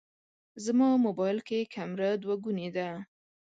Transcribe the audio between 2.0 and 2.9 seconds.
دوهګونې ده.